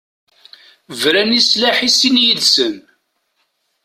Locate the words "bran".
1.01-1.31